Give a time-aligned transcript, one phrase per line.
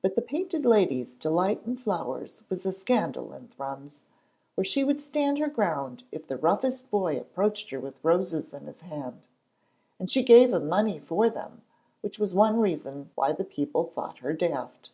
[0.00, 4.06] But the Painted Lady's delight in flowers was a scandal in Thrums,
[4.54, 8.66] where she would stand her ground if the roughest boy approached her with roses in
[8.66, 9.26] his hand,
[9.98, 11.62] and she gave money for them,
[12.00, 14.92] which was one reason why the people thought her daft.